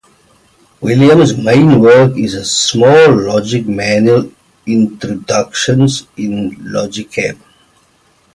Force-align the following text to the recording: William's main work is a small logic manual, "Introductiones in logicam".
William's 0.81 1.37
main 1.37 1.79
work 1.79 2.17
is 2.17 2.33
a 2.33 2.43
small 2.43 3.15
logic 3.15 3.67
manual, 3.67 4.31
"Introductiones 4.65 6.07
in 6.17 6.55
logicam". 6.57 7.37